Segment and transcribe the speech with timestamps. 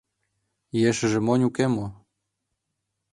[0.89, 1.85] —Ешыже монь уке мо?